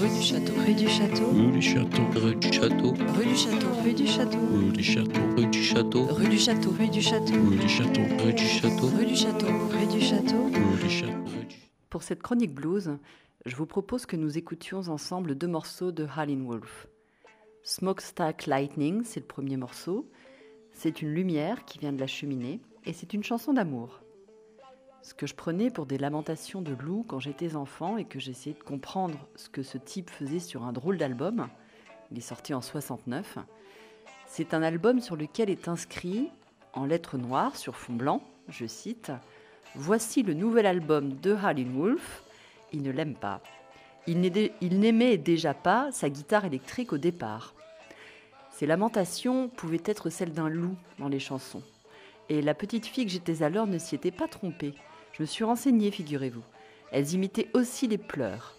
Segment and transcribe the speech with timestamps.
[0.00, 0.52] Rue du Château.
[0.56, 1.26] Rue du Château.
[1.30, 2.14] Rue du Château.
[2.14, 2.94] Rue du Château.
[3.84, 4.38] Rue du Château.
[4.56, 5.26] Rue du Château.
[5.36, 6.00] Rue du Château.
[6.08, 6.70] Rue du Château.
[6.70, 7.30] Rue du Château.
[7.36, 7.68] Rue du Château.
[7.68, 8.06] Rue du Château.
[8.16, 8.86] Rue du Château.
[8.86, 9.46] Rue du Château.
[9.68, 10.44] Rue du Château.
[10.46, 11.30] Rue du Château.
[11.90, 12.96] Pour cette chronique blues,
[13.44, 16.86] je vous propose que nous écoutions ensemble deux morceaux de Howlin' Wolf.
[17.62, 20.10] Smokestack Lightning, c'est le premier morceau.
[20.72, 24.00] C'est une lumière qui vient de la cheminée et c'est une chanson d'amour.
[25.02, 28.54] Ce que je prenais pour des lamentations de loup quand j'étais enfant et que j'essayais
[28.54, 31.48] de comprendre ce que ce type faisait sur un drôle d'album,
[32.10, 33.38] il est sorti en 69,
[34.26, 36.30] c'est un album sur lequel est inscrit,
[36.72, 39.10] en lettres noires sur fond blanc, je cite,
[39.74, 42.22] Voici le nouvel album de Howlin' Wolf,
[42.72, 43.40] il ne l'aime pas.
[44.06, 47.54] Il n'aimait déjà pas sa guitare électrique au départ.
[48.50, 51.62] Ses lamentations pouvaient être celles d'un loup dans les chansons.
[52.28, 54.74] Et la petite fille que j'étais alors ne s'y était pas trompée.
[55.12, 56.44] Je me suis renseignée, figurez-vous.
[56.92, 58.54] Elles imitaient aussi les pleurs.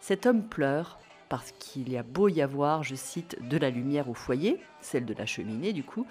[0.00, 0.98] Cet homme pleure
[1.32, 5.06] parce qu'il y a beau y avoir, je cite, de la lumière au foyer, celle
[5.06, 6.06] de la cheminée du coup,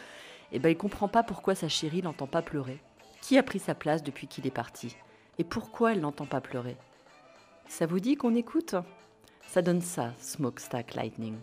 [0.51, 2.79] et ben il ne comprend pas pourquoi sa chérie l'entend pas pleurer.
[3.21, 4.95] Qui a pris sa place depuis qu'il est parti?
[5.37, 6.75] Et pourquoi elle l'entend pas pleurer?
[7.67, 8.73] Ça vous dit qu'on écoute?
[9.45, 11.37] Ça donne ça, Smokestack Lightning.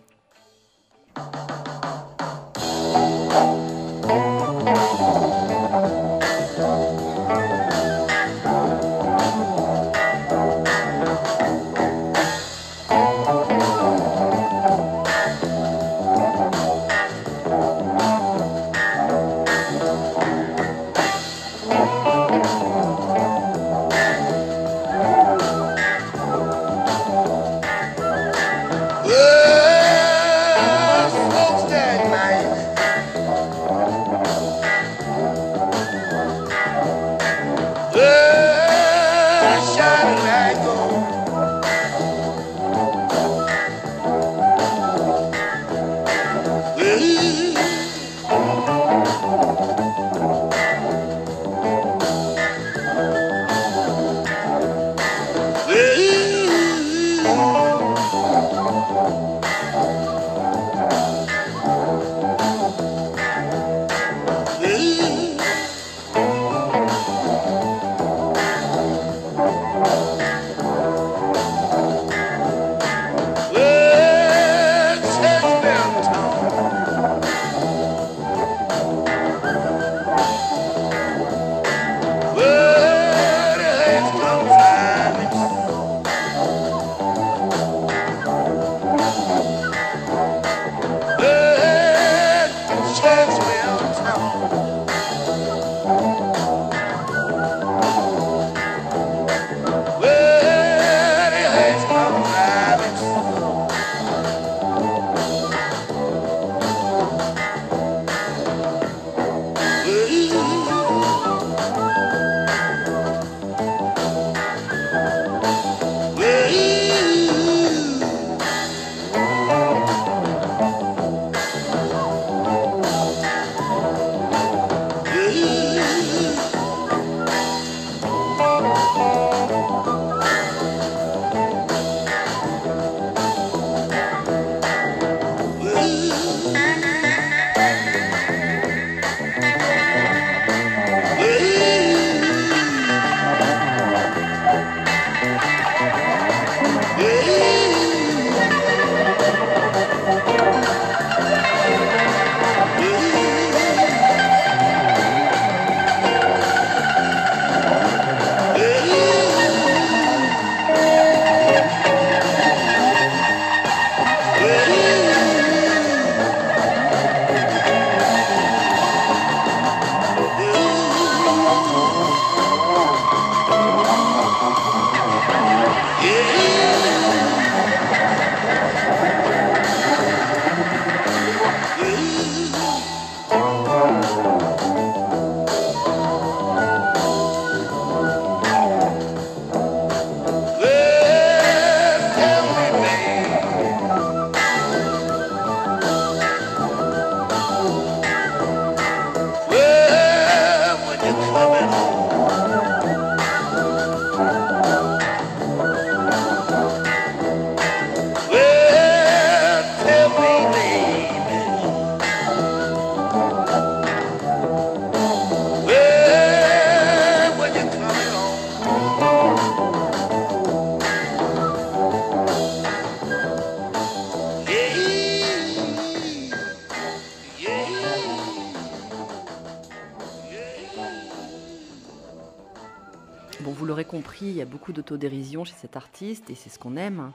[233.98, 237.10] Compris, il y a beaucoup d'autodérision chez cet artiste et c'est ce qu'on aime.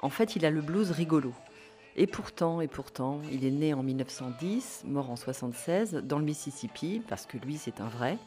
[0.00, 1.32] En fait, il a le blues rigolo.
[1.94, 7.00] Et pourtant, et pourtant, il est né en 1910, mort en 76, dans le Mississippi,
[7.08, 8.18] parce que lui, c'est un vrai.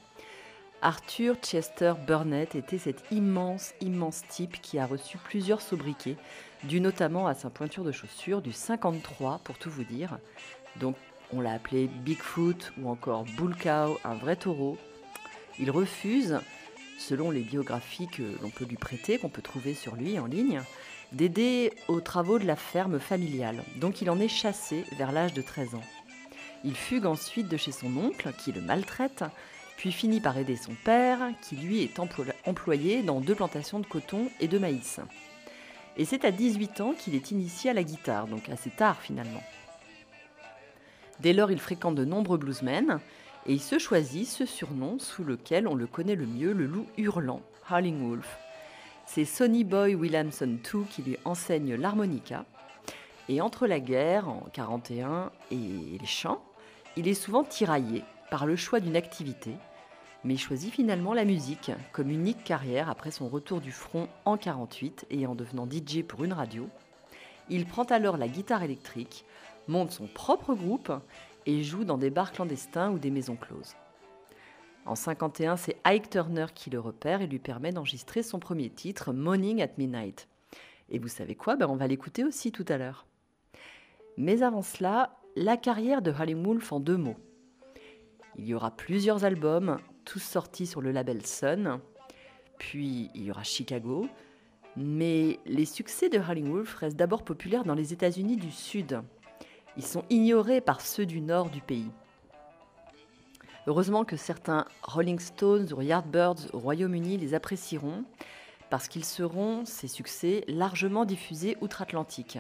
[0.82, 6.16] Arthur Chester Burnett était cet immense, immense type qui a reçu plusieurs sobriquets,
[6.64, 10.18] dû notamment à sa pointure de chaussure du 53, pour tout vous dire.
[10.78, 10.96] Donc,
[11.34, 14.78] on l'a appelé Bigfoot ou encore Bull Cow, un vrai taureau.
[15.60, 16.40] Il refuse,
[16.98, 20.62] selon les biographies que l'on peut lui prêter, qu'on peut trouver sur lui en ligne,
[21.12, 23.64] d'aider aux travaux de la ferme familiale.
[23.78, 25.84] Donc il en est chassé vers l'âge de 13 ans.
[26.64, 29.24] Il fugue ensuite de chez son oncle, qui le maltraite,
[29.78, 32.00] puis finit par aider son père, qui lui est
[32.46, 35.00] employé dans deux plantations de coton et de maïs.
[35.98, 39.44] Et c'est à 18 ans qu'il est initié à la guitare, donc assez tard finalement.
[41.20, 43.00] Dès lors, il fréquente de nombreux bluesmen,
[43.48, 46.86] et il se choisit ce surnom sous lequel on le connaît le mieux, le loup
[46.98, 48.38] hurlant, Howling Wolf.
[49.06, 52.46] C'est Sonny Boy Williamson II qui lui enseigne l'harmonica.
[53.30, 56.44] Et entre la guerre en 41 et les chants,
[56.98, 59.54] il est souvent tiraillé par le choix d'une activité,
[60.26, 65.06] mais choisit finalement la musique comme unique carrière après son retour du front en 48
[65.10, 66.68] et en devenant DJ pour une radio.
[67.50, 69.24] Il prend alors la guitare électrique,
[69.70, 70.92] monte son propre groupe
[71.48, 73.76] et joue dans des bars clandestins ou des maisons closes.
[74.86, 79.14] En 51, c'est Ike Turner qui le repère et lui permet d'enregistrer son premier titre,
[79.14, 80.28] Morning at Midnight.
[80.90, 81.56] Et vous savez quoi?
[81.56, 83.06] Ben On va l'écouter aussi tout à l'heure.
[84.18, 87.18] Mais avant cela, la carrière de Howlin' Wolf en deux mots.
[88.38, 91.80] Il y aura plusieurs albums, tous sortis sur le label Sun.
[92.60, 94.08] Puis il y aura Chicago.
[94.76, 99.02] Mais les succès de Howlin' Wolf restent d'abord populaires dans les États-Unis du Sud.
[99.78, 101.92] Ils sont ignorés par ceux du nord du pays.
[103.68, 108.04] Heureusement que certains Rolling Stones ou Yardbirds au Royaume-Uni les apprécieront
[108.70, 112.40] parce qu'ils seront, ces succès, largement diffusés outre-Atlantique.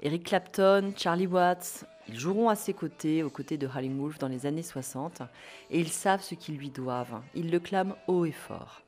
[0.00, 4.28] Eric Clapton, Charlie Watts, ils joueront à ses côtés, aux côtés de Howlin' Wolf dans
[4.28, 5.22] les années 60,
[5.70, 7.20] et ils savent ce qu'ils lui doivent.
[7.34, 8.82] Ils le clament haut et fort.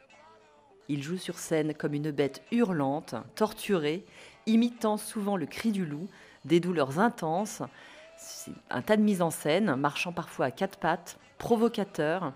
[0.88, 4.04] Il joue sur scène comme une bête hurlante, torturée,
[4.46, 6.08] imitant souvent le cri du loup,
[6.44, 7.62] des douleurs intenses,
[8.70, 12.32] un tas de mise en scène, marchant parfois à quatre pattes, provocateur,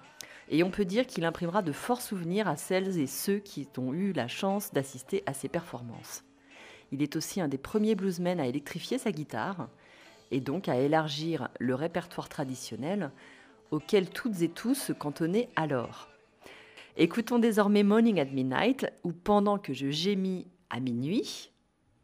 [0.50, 3.92] et on peut dire qu'il imprimera de forts souvenirs à celles et ceux qui ont
[3.92, 6.24] eu la chance d'assister à ses performances.
[6.90, 9.68] Il est aussi un des premiers bluesmen à électrifier sa guitare,
[10.30, 13.10] et donc à élargir le répertoire traditionnel
[13.70, 16.08] auquel toutes et tous se cantonnaient alors.
[16.96, 21.52] Écoutons désormais Morning at Midnight, ou pendant que je gémis à minuit,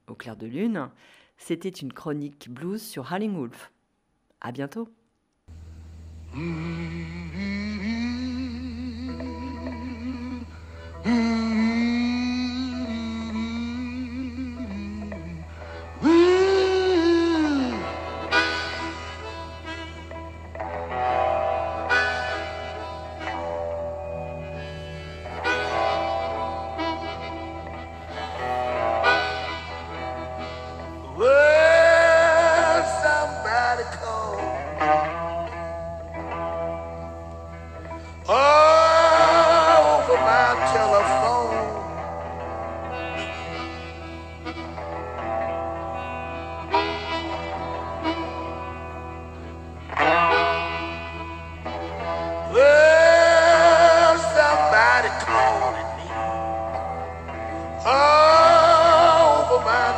[0.06, 0.88] au clair de lune,
[1.36, 3.72] c'était une chronique blues sur Howling Wolf.
[4.40, 4.88] À bientôt.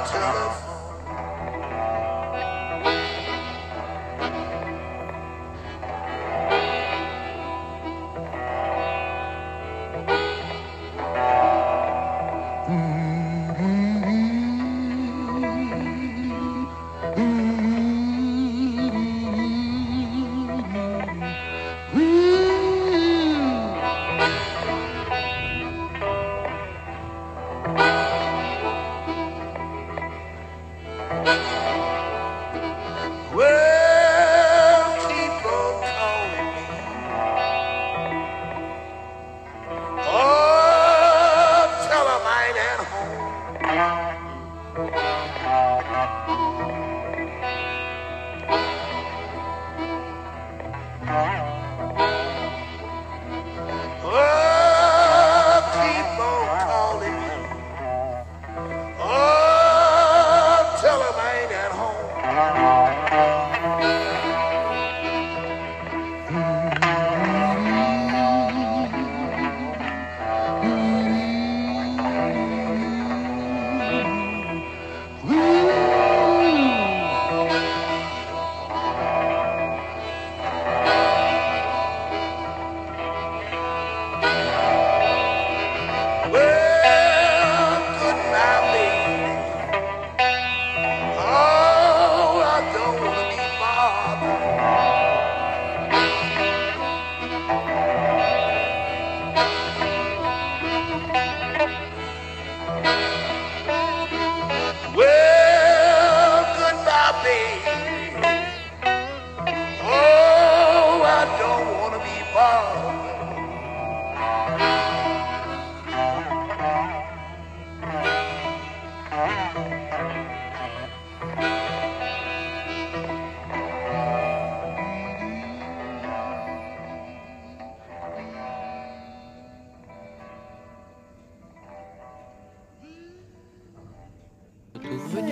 [0.08, 0.65] Thank you.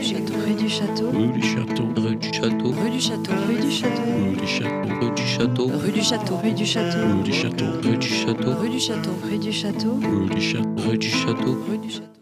[0.04, 3.70] Château, rue du château, rue du château, rue du château, rue du château, rue du
[3.70, 4.46] château, rue du
[5.26, 8.10] château, rue du château, rue du château, rue du château, rue du château, rue du
[8.10, 11.90] château, rue du château, rue du château, rue du château, rue du château, rue du
[11.90, 12.13] château.